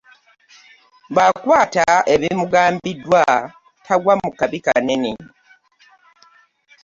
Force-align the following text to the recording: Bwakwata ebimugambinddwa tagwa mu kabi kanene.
Bwakwata 1.13 1.85
ebimugambinddwa 2.13 3.23
tagwa 3.85 4.13
mu 4.21 4.29
kabi 4.39 4.59
kanene. 4.65 5.11